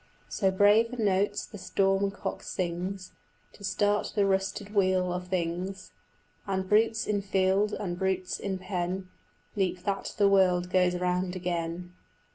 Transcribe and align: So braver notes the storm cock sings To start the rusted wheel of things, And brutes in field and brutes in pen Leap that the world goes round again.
So 0.29 0.49
braver 0.49 0.97
notes 0.97 1.45
the 1.45 1.59
storm 1.59 2.09
cock 2.09 2.41
sings 2.41 3.11
To 3.53 3.63
start 3.63 4.13
the 4.15 4.25
rusted 4.25 4.73
wheel 4.73 5.13
of 5.13 5.27
things, 5.27 5.91
And 6.47 6.67
brutes 6.67 7.05
in 7.05 7.21
field 7.21 7.73
and 7.73 7.99
brutes 7.99 8.39
in 8.39 8.57
pen 8.57 9.09
Leap 9.55 9.83
that 9.83 10.15
the 10.17 10.27
world 10.27 10.71
goes 10.71 10.95
round 10.95 11.35
again. 11.35 11.93